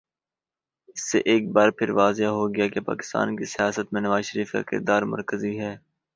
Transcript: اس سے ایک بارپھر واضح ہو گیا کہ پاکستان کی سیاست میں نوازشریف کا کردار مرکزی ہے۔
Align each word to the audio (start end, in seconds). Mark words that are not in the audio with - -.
اس 0.87 1.11
سے 1.11 1.19
ایک 1.25 1.51
بارپھر 1.51 1.89
واضح 1.91 2.29
ہو 2.31 2.47
گیا 2.55 2.67
کہ 2.67 2.79
پاکستان 2.81 3.35
کی 3.35 3.45
سیاست 3.45 3.93
میں 3.93 4.01
نوازشریف 4.01 4.51
کا 4.51 4.61
کردار 4.61 5.01
مرکزی 5.07 5.59
ہے۔ 5.59 5.75